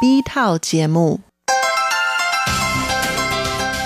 [0.00, 1.20] B 套节目。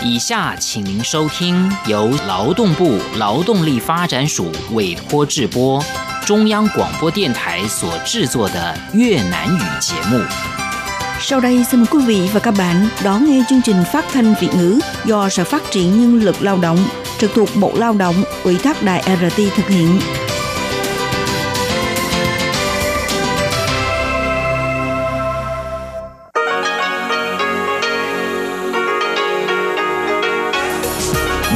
[0.02, 5.84] 以下请您收听由劳动部劳动力发展署委托制播，
[6.24, 10.20] 中央广播电台所制作的越南语节目。
[11.20, 14.34] Sau đây xin mời quý vị và các bạn đón nghe chương trình phát thanh
[14.40, 16.78] Việt ngữ do Sở Phát triển Nhân lực Lao động
[17.18, 20.00] trực thuộc Bộ Lao động, Ủy thác Đài RT thực hiện.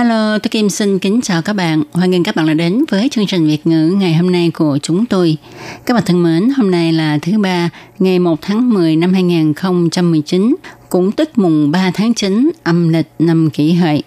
[0.00, 1.82] Hello, tôi Kim xin kính chào các bạn.
[1.92, 4.78] Hoan nghênh các bạn đã đến với chương trình Việt ngữ ngày hôm nay của
[4.82, 5.36] chúng tôi.
[5.86, 10.56] Các bạn thân mến, hôm nay là thứ ba, ngày 1 tháng 10 năm 2019,
[10.88, 14.02] cũng tức mùng 3 tháng 9 âm lịch năm kỷ hợi.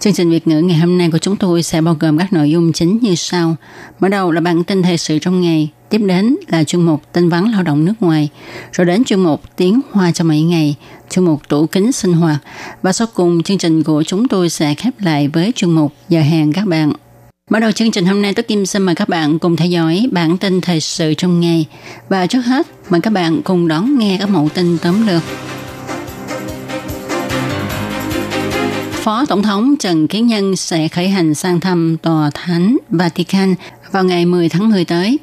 [0.00, 2.50] Chương trình Việt ngữ ngày hôm nay của chúng tôi sẽ bao gồm các nội
[2.50, 3.56] dung chính như sau.
[4.00, 7.28] Mở đầu là bản tin thời sự trong ngày, tiếp đến là chuyên mục tin
[7.28, 8.28] vắn lao động nước ngoài,
[8.72, 10.76] rồi đến chuyên mục tiếng hoa cho mấy ngày,
[11.10, 12.38] chuyên mục tủ kính sinh hoạt
[12.82, 16.20] và sau cùng chương trình của chúng tôi sẽ khép lại với chuyên mục giờ
[16.20, 16.92] hàng các bạn.
[17.50, 20.08] Mở đầu chương trình hôm nay, tôi Kim xin mời các bạn cùng theo dõi
[20.12, 21.66] bản tin thời sự trong ngày.
[22.08, 25.22] Và trước hết, mời các bạn cùng đón nghe các mẫu tin tóm lược.
[28.92, 33.54] Phó Tổng thống Trần Kiến Nhân sẽ khởi hành sang thăm Tòa Thánh Vatican
[33.92, 35.18] vào ngày 10 tháng 10 tới.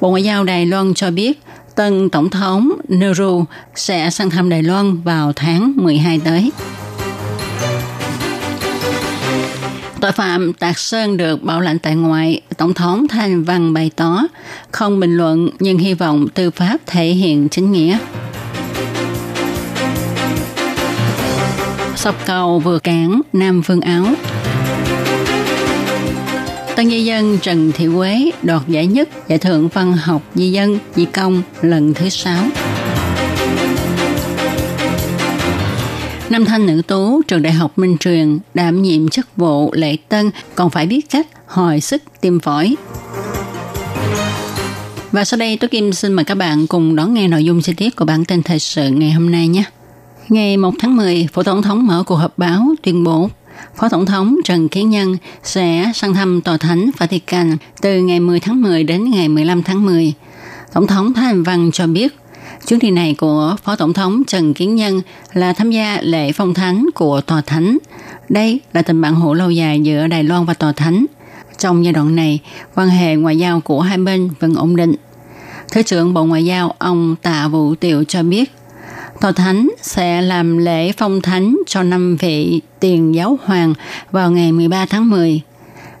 [0.00, 1.40] Bộ Ngoại giao Đài Loan cho biết
[1.74, 6.52] tân Tổng thống Nehru sẽ sang thăm Đài Loan vào tháng 12 tới.
[10.00, 14.22] Tội phạm Tạc Sơn được bảo lãnh tại ngoại, Tổng thống Thanh Văn bày tỏ
[14.70, 17.98] không bình luận nhưng hy vọng tư pháp thể hiện chính nghĩa.
[21.96, 24.04] Sọc cầu vừa cản Nam Phương Áo.
[26.78, 30.78] Tân di dân Trần Thị Quế đoạt giải nhất giải thưởng văn học di dân
[30.96, 32.44] di công lần thứ sáu.
[36.30, 40.30] Năm thanh nữ tú trường đại học Minh Truyền đảm nhiệm chức vụ lễ tân
[40.54, 42.74] còn phải biết cách hồi sức tim phổi.
[45.12, 47.72] Và sau đây tôi Kim xin mời các bạn cùng đón nghe nội dung chi
[47.72, 49.64] tiết của bản tin thời sự ngày hôm nay nhé.
[50.28, 53.30] Ngày 1 tháng 10, Phó Tổng thống mở cuộc họp báo tuyên bố
[53.76, 58.40] Phó Tổng thống Trần Kiến Nhân sẽ sang thăm Tòa Thánh Vatican từ ngày 10
[58.40, 60.14] tháng 10 đến ngày 15 tháng 10.
[60.72, 62.16] Tổng thống Thái Anh Văn cho biết,
[62.66, 65.00] chuyến đi này của Phó Tổng thống Trần Kiến Nhân
[65.32, 67.78] là tham gia lễ phong thánh của Tòa Thánh.
[68.28, 71.06] Đây là tình bạn hữu lâu dài giữa Đài Loan và Tòa Thánh.
[71.58, 72.40] Trong giai đoạn này,
[72.74, 74.94] quan hệ ngoại giao của hai bên vẫn ổn định.
[75.72, 78.52] Thứ trưởng Bộ Ngoại giao ông Tạ Vũ Tiệu cho biết,
[79.20, 83.74] Tòa Thánh sẽ làm lễ phong thánh cho năm vị tiền giáo hoàng
[84.10, 85.40] vào ngày 13 tháng 10.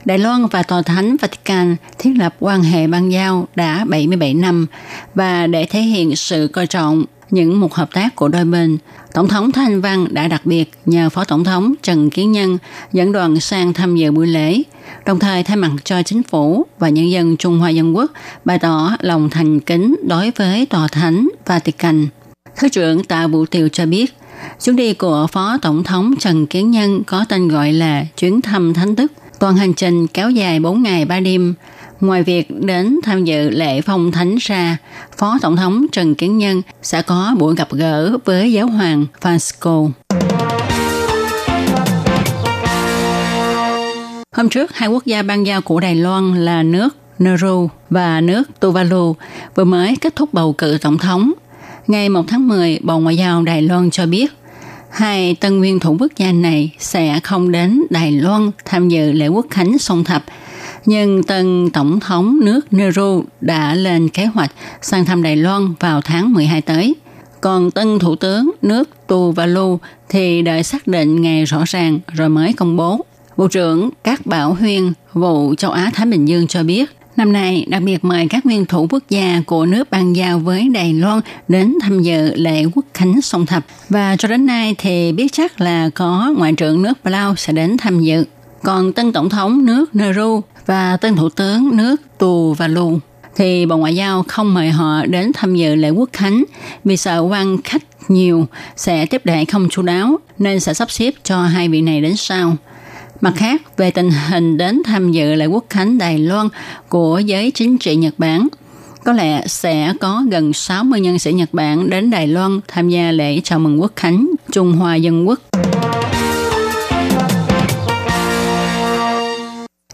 [0.04, 4.66] Đài Loan và Tòa Thánh Vatican thiết lập quan hệ bang giao đã 77 năm
[5.14, 8.78] và để thể hiện sự coi trọng những một hợp tác của đôi bên,
[9.12, 12.58] Tổng thống Thanh Văn đã đặc biệt nhờ Phó Tổng thống Trần Kiến Nhân
[12.92, 14.62] dẫn đoàn sang tham dự buổi lễ,
[15.06, 18.12] đồng thời thay mặt cho chính phủ và nhân dân Trung Hoa Dân Quốc
[18.44, 22.06] bày tỏ lòng thành kính đối với Tòa Thánh Vatican.
[22.58, 24.14] Thứ trưởng Tạ Vũ Tiều cho biết,
[24.64, 28.74] chuyến đi của Phó Tổng thống Trần Kiến Nhân có tên gọi là chuyến thăm
[28.74, 29.12] thánh đức.
[29.38, 31.54] Toàn hành trình kéo dài 4 ngày 3 đêm.
[32.00, 34.76] Ngoài việc đến tham dự lễ phong thánh ra,
[35.18, 39.90] Phó Tổng thống Trần Kiến Nhân sẽ có buổi gặp gỡ với giáo hoàng Francisco.
[44.36, 48.42] Hôm trước, hai quốc gia ban giao của Đài Loan là nước Nauru và nước
[48.60, 49.16] Tuvalu
[49.54, 51.32] vừa mới kết thúc bầu cử tổng thống
[51.88, 54.32] Ngày 1 tháng 10, Bộ Ngoại giao Đài Loan cho biết
[54.90, 59.28] hai tân nguyên thủ quốc gia này sẽ không đến Đài Loan tham dự lễ
[59.28, 60.24] quốc khánh song thập.
[60.86, 64.50] Nhưng tân tổng thống nước Nehru đã lên kế hoạch
[64.82, 66.94] sang thăm Đài Loan vào tháng 12 tới.
[67.40, 72.52] Còn tân thủ tướng nước Tuvalu thì đợi xác định ngày rõ ràng rồi mới
[72.52, 73.04] công bố.
[73.36, 77.64] Bộ trưởng Các Bảo Huyên, vụ châu Á Thái Bình Dương cho biết, Năm nay,
[77.68, 81.20] đặc biệt mời các nguyên thủ quốc gia của nước ban giao với Đài Loan
[81.48, 83.64] đến tham dự lễ quốc khánh song thập.
[83.88, 87.76] Và cho đến nay thì biết chắc là có Ngoại trưởng nước Palau sẽ đến
[87.78, 88.24] tham dự.
[88.62, 92.98] Còn tân tổng thống nước Nauru và tân thủ tướng nước Tuvalu
[93.36, 96.44] thì Bộ Ngoại giao không mời họ đến tham dự lễ quốc khánh
[96.84, 101.14] vì sợ quan khách nhiều sẽ tiếp đãi không chú đáo nên sẽ sắp xếp
[101.24, 102.56] cho hai vị này đến sau.
[103.20, 106.48] Mặt khác, về tình hình đến tham dự lễ quốc khánh Đài Loan
[106.88, 108.48] của giới chính trị Nhật Bản,
[109.04, 113.12] có lẽ sẽ có gần 60 nhân sĩ Nhật Bản đến Đài Loan tham gia
[113.12, 115.40] lễ chào mừng quốc khánh Trung Hoa Dân Quốc.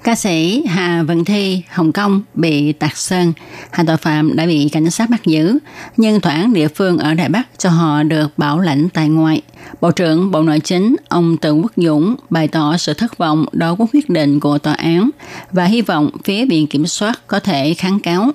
[0.04, 3.32] Ca sĩ Hà Vận Thi, Hồng Kông bị tạc sơn.
[3.70, 5.58] Hai tội phạm đã bị cảnh sát bắt giữ,
[5.96, 9.42] nhưng tòa án địa phương ở Đài Bắc cho họ được bảo lãnh tại ngoại.
[9.80, 13.74] Bộ trưởng Bộ Nội chính ông Tự Quốc Dũng bày tỏ sự thất vọng đối
[13.76, 15.10] với quyết định của tòa án
[15.52, 18.30] và hy vọng phía viện kiểm soát có thể kháng cáo.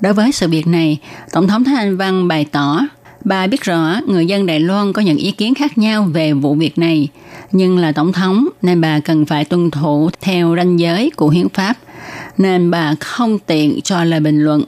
[0.00, 0.98] Đối với sự việc này,
[1.32, 2.80] Tổng thống Thái Anh Văn bày tỏ
[3.24, 6.54] Bà biết rõ người dân Đài Loan có những ý kiến khác nhau về vụ
[6.54, 7.08] việc này,
[7.52, 11.48] nhưng là tổng thống nên bà cần phải tuân thủ theo ranh giới của hiến
[11.48, 11.74] pháp,
[12.38, 14.64] nên bà không tiện cho lời bình luận.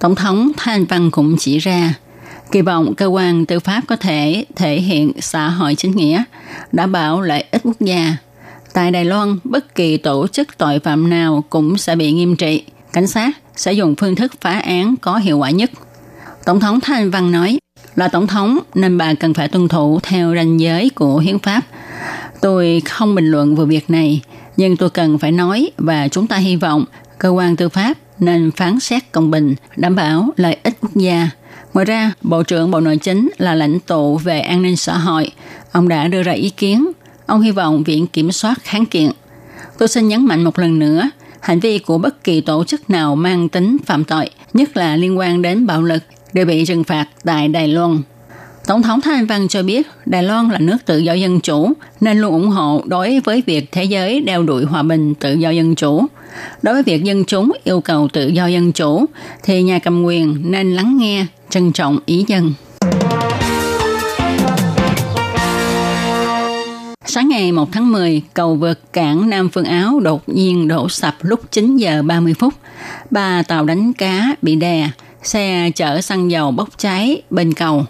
[0.00, 1.94] Tổng thống Thanh Văn cũng chỉ ra,
[2.52, 6.24] kỳ vọng cơ quan tư pháp có thể thể hiện xã hội chính nghĩa,
[6.72, 8.16] đảm bảo lợi ích quốc gia.
[8.72, 12.62] Tại Đài Loan, bất kỳ tổ chức tội phạm nào cũng sẽ bị nghiêm trị.
[12.92, 15.70] Cảnh sát sẽ dùng phương thức phá án có hiệu quả nhất.
[16.44, 17.58] Tổng thống Thanh Văn nói,
[17.96, 21.60] là tổng thống nên bà cần phải tuân thủ theo ranh giới của hiến pháp.
[22.40, 24.20] Tôi không bình luận về việc này,
[24.56, 26.84] nhưng tôi cần phải nói và chúng ta hy vọng
[27.18, 31.30] cơ quan tư pháp nên phán xét công bình, đảm bảo lợi ích quốc gia.
[31.74, 35.30] Ngoài ra, Bộ trưởng Bộ Nội chính là lãnh tụ về an ninh xã hội.
[35.72, 36.92] Ông đã đưa ra ý kiến.
[37.26, 39.10] Ông hy vọng Viện Kiểm soát kháng kiện.
[39.78, 41.10] Tôi xin nhấn mạnh một lần nữa,
[41.40, 45.18] hành vi của bất kỳ tổ chức nào mang tính phạm tội, nhất là liên
[45.18, 46.02] quan đến bạo lực,
[46.34, 47.98] đều bị trừng phạt tại Đài Loan.
[48.66, 51.72] Tổng thống Thái Anh Văn cho biết Đài Loan là nước tự do dân chủ
[52.00, 55.50] nên luôn ủng hộ đối với việc thế giới đeo đuổi hòa bình tự do
[55.50, 56.06] dân chủ.
[56.62, 59.04] Đối với việc dân chúng yêu cầu tự do dân chủ
[59.42, 62.52] thì nhà cầm quyền nên lắng nghe, trân trọng ý dân.
[67.06, 71.14] Sáng ngày 1 tháng 10, cầu vượt cảng Nam Phương Áo đột nhiên đổ sập
[71.20, 72.54] lúc 9 giờ 30 phút.
[73.10, 74.90] Ba tàu đánh cá bị đè,
[75.26, 77.84] xe chở xăng dầu bốc cháy bên cầu.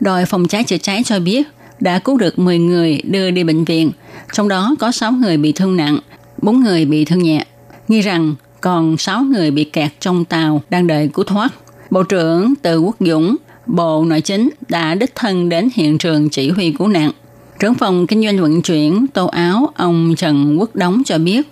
[0.00, 1.46] Đội phòng cháy chữa cháy cho biết
[1.80, 3.90] đã cứu được 10 người đưa đi bệnh viện,
[4.32, 5.98] trong đó có 6 người bị thương nặng,
[6.42, 7.44] 4 người bị thương nhẹ.
[7.88, 11.52] Nghi rằng còn 6 người bị kẹt trong tàu đang đợi cứu thoát.
[11.90, 13.36] Bộ trưởng Từ Quốc Dũng,
[13.66, 17.10] Bộ Nội chính đã đích thân đến hiện trường chỉ huy cứu nạn.
[17.58, 21.48] Trưởng phòng kinh doanh vận chuyển tô áo ông Trần Quốc Đống cho biết,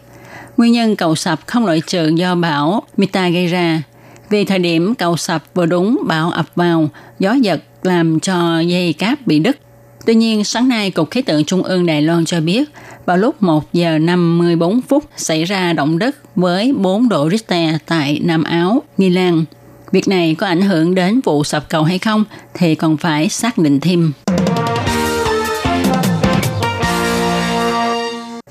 [0.57, 3.83] nguyên nhân cầu sập không loại trừ do bão Mita gây ra,
[4.31, 6.89] vì thời điểm cầu sập vừa đúng bão ập vào,
[7.19, 9.59] gió giật làm cho dây cáp bị đứt.
[10.07, 12.71] Tuy nhiên, sáng nay Cục Khí tượng Trung ương Đài Loan cho biết,
[13.07, 18.21] vào lúc 1 giờ 54 phút xảy ra động đất với 4 độ Richter tại
[18.25, 19.45] Nam Áo, Nghi Lan.
[19.93, 22.25] Việc này có ảnh hưởng đến vụ sập cầu hay không
[22.55, 24.13] thì còn phải xác định thêm.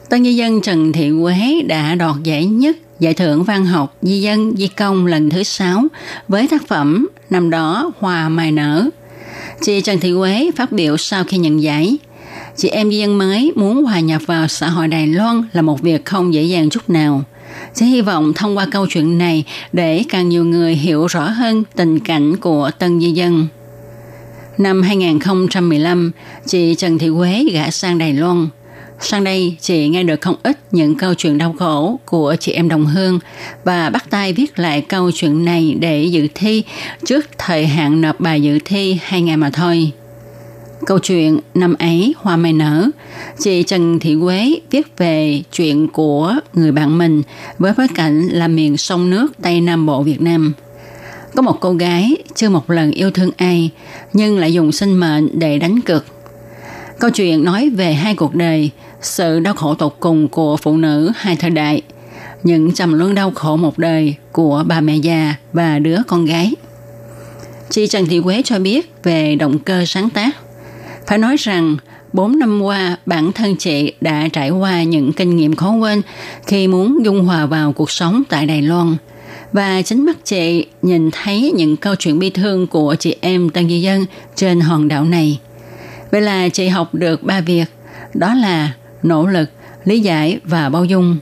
[0.10, 4.21] Tân Nhân dân Trần Thị Quế đã đoạt giải nhất Giải thưởng văn học Di
[4.21, 5.83] dân Di công lần thứ 6
[6.27, 8.89] với tác phẩm Năm đó Hoa Mai Nở.
[9.62, 11.97] Chị Trần Thị Quế phát biểu sau khi nhận giải.
[12.56, 15.81] Chị em di dân mới muốn hòa nhập vào xã hội Đài Loan là một
[15.81, 17.24] việc không dễ dàng chút nào.
[17.74, 19.44] Chị hy vọng thông qua câu chuyện này
[19.74, 23.47] để càng nhiều người hiểu rõ hơn tình cảnh của tân di dân.
[24.57, 26.12] Năm 2015,
[26.45, 28.47] chị Trần Thị Quế gã sang Đài Loan–
[29.00, 32.69] Sang đây, chị nghe được không ít những câu chuyện đau khổ của chị em
[32.69, 33.19] đồng hương
[33.64, 36.64] và bắt tay viết lại câu chuyện này để dự thi
[37.06, 39.92] trước thời hạn nộp bài dự thi hai ngày mà thôi.
[40.85, 42.90] Câu chuyện năm ấy hoa mai nở,
[43.40, 47.23] chị Trần Thị Quế viết về chuyện của người bạn mình
[47.59, 50.54] với bối cảnh là miền sông nước Tây Nam Bộ Việt Nam.
[51.35, 53.69] Có một cô gái chưa một lần yêu thương ai
[54.14, 56.06] nhưng lại dùng sinh mệnh để đánh cực.
[56.99, 58.71] Câu chuyện nói về hai cuộc đời,
[59.02, 61.81] sự đau khổ tột cùng của phụ nữ hai thời đại,
[62.44, 66.54] những trầm luân đau khổ một đời của bà mẹ già và đứa con gái.
[67.69, 70.35] Chị Trần Thị Quế cho biết về động cơ sáng tác.
[71.07, 71.78] Phải nói rằng,
[72.14, 76.02] 4 năm qua, bản thân chị đã trải qua những kinh nghiệm khó quên
[76.47, 78.95] khi muốn dung hòa vào cuộc sống tại Đài Loan.
[79.54, 83.69] Và chính mắt chị nhìn thấy những câu chuyện bi thương của chị em Tân
[83.69, 85.40] Di Dân trên hòn đảo này.
[86.12, 87.66] Vậy là chị học được ba việc,
[88.14, 88.71] đó là
[89.04, 89.50] nỗ lực,
[89.83, 91.18] lý giải và bao dung.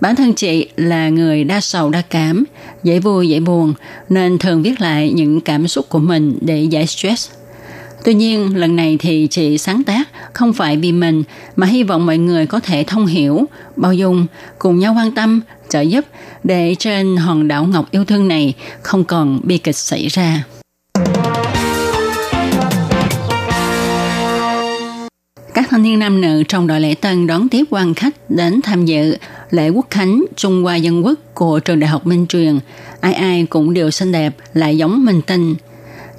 [0.00, 2.44] Bản thân chị là người đa sầu đa cảm,
[2.82, 3.74] dễ vui dễ buồn,
[4.08, 7.30] nên thường viết lại những cảm xúc của mình để giải stress.
[8.04, 11.22] Tuy nhiên, lần này thì chị sáng tác không phải vì mình
[11.56, 13.44] mà hy vọng mọi người có thể thông hiểu,
[13.76, 14.26] bao dung,
[14.58, 16.04] cùng nhau quan tâm, trợ giúp
[16.44, 20.44] để trên hòn đảo ngọc yêu thương này không còn bi kịch xảy ra.
[25.64, 28.84] Các thanh niên nam nữ trong đội lễ tân đón tiếp quan khách đến tham
[28.84, 29.16] dự
[29.50, 32.58] lễ quốc khánh Trung Hoa Dân Quốc của trường Đại học Minh Truyền.
[33.00, 35.54] Ai ai cũng đều xinh đẹp, lại giống minh tinh.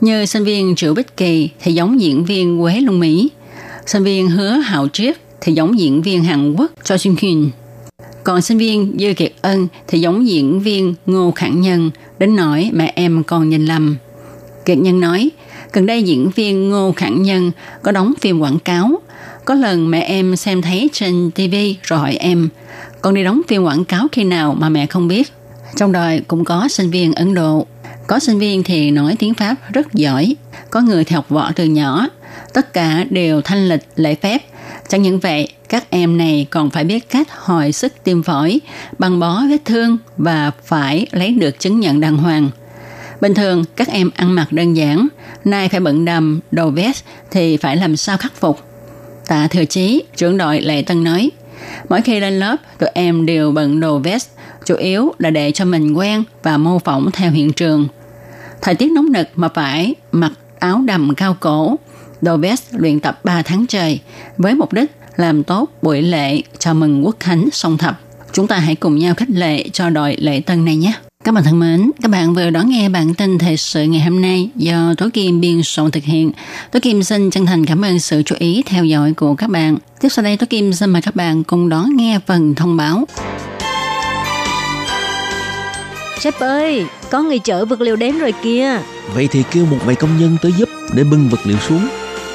[0.01, 3.29] Như sinh viên Triệu Bích Kỳ thì giống diễn viên Quế Luân Mỹ.
[3.85, 7.49] Sinh viên Hứa Hạo Triết thì giống diễn viên Hàn Quốc Cho xuân Hyun.
[8.23, 12.69] Còn sinh viên Dư Kiệt Ân thì giống diễn viên Ngô Khẳng Nhân, đến nỗi
[12.73, 13.95] mẹ em còn nhìn lầm.
[14.65, 15.29] Kiệt Nhân nói,
[15.73, 19.01] gần đây diễn viên Ngô Khẳng Nhân có đóng phim quảng cáo.
[19.45, 22.49] Có lần mẹ em xem thấy trên TV rồi hỏi em,
[23.01, 25.31] con đi đóng phim quảng cáo khi nào mà mẹ không biết.
[25.75, 27.67] Trong đời cũng có sinh viên Ấn Độ.
[28.07, 30.35] Có sinh viên thì nói tiếng Pháp rất giỏi.
[30.69, 32.07] Có người thì học võ từ nhỏ.
[32.53, 34.41] Tất cả đều thanh lịch, lễ phép.
[34.87, 38.59] Chẳng những vậy, các em này còn phải biết cách hồi sức tim phổi,
[38.99, 42.49] băng bó vết thương và phải lấy được chứng nhận đàng hoàng.
[43.21, 45.07] Bình thường các em ăn mặc đơn giản,
[45.45, 48.59] nay phải bận đầm, đồ vest thì phải làm sao khắc phục.
[49.27, 51.31] Tạ Thừa Chí, trưởng đội Lệ Tân nói,
[51.89, 54.29] mỗi khi lên lớp, tụi em đều bận đồ vest,
[54.65, 57.87] chủ yếu là để cho mình quen và mô phỏng theo hiện trường.
[58.61, 61.75] Thời tiết nóng nực mà phải mặc áo đầm cao cổ,
[62.21, 63.99] đồ vest luyện tập 3 tháng trời
[64.37, 67.99] với mục đích làm tốt buổi lễ chào mừng quốc khánh song thập.
[68.33, 70.93] Chúng ta hãy cùng nhau khích lệ cho đội lễ tân này nhé.
[71.25, 74.21] Các bạn thân mến, các bạn vừa đón nghe bản tin thời sự ngày hôm
[74.21, 76.31] nay do Tố Kim biên soạn thực hiện.
[76.71, 79.77] Tố Kim xin chân thành cảm ơn sự chú ý theo dõi của các bạn.
[80.01, 83.05] Tiếp sau đây Tố Kim xin mời các bạn cùng đón nghe phần thông báo.
[86.19, 88.79] Sếp ơi, có người chở vật liệu đến rồi kìa.
[89.13, 91.87] Vậy thì kêu một vài công nhân tới giúp để bưng vật liệu xuống.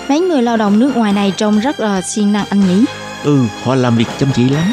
[0.09, 2.85] Mấy người lao động nước ngoài này trông rất là siêng năng anh nhỉ?
[3.25, 4.73] Ừ, họ làm việc chăm chỉ lắm.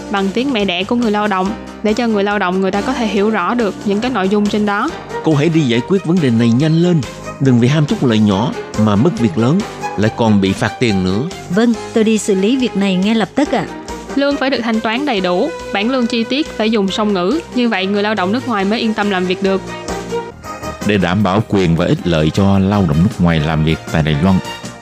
[0.11, 1.51] bằng tiếng mẹ đẻ của người lao động
[1.83, 4.29] để cho người lao động người ta có thể hiểu rõ được những cái nội
[4.29, 4.89] dung trên đó.
[5.23, 7.01] Cô hãy đi giải quyết vấn đề này nhanh lên.
[7.39, 8.51] Đừng vì ham chút lợi nhỏ
[8.85, 9.59] mà mất việc lớn,
[9.97, 11.21] lại còn bị phạt tiền nữa.
[11.55, 13.67] Vâng, tôi đi xử lý việc này ngay lập tức ạ.
[13.69, 13.75] À.
[14.15, 17.39] Lương phải được thanh toán đầy đủ, bản lương chi tiết phải dùng song ngữ,
[17.55, 19.61] như vậy người lao động nước ngoài mới yên tâm làm việc được.
[20.87, 24.03] Để đảm bảo quyền và ích lợi cho lao động nước ngoài làm việc tại
[24.03, 24.35] Đài Loan,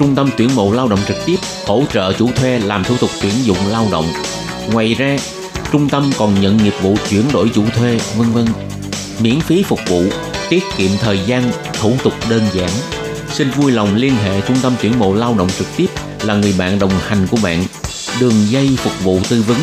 [0.00, 3.10] Trung tâm tuyển mộ lao động trực tiếp hỗ trợ chủ thuê làm thủ tục
[3.22, 4.06] tuyển dụng lao động.
[4.72, 5.16] Ngoài ra,
[5.72, 8.46] trung tâm còn nhận nghiệp vụ chuyển đổi chủ thuê, vân vân.
[9.20, 10.02] Miễn phí phục vụ,
[10.48, 11.42] tiết kiệm thời gian,
[11.80, 12.70] thủ tục đơn giản.
[13.28, 15.86] xin vui lòng liên hệ trung tâm tuyển mộ lao động trực tiếp
[16.22, 17.64] là người bạn đồng hành của bạn.
[18.20, 19.58] Đường dây phục vụ tư vấn